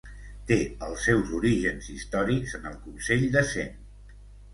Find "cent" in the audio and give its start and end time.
3.51-3.77